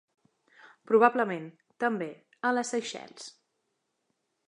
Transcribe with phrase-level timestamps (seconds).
[0.91, 1.45] Probablement,
[1.85, 2.09] també,
[2.51, 3.33] a les Seychelles.